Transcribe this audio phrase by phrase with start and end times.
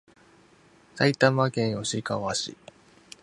[0.95, 2.57] 埼玉県吉川市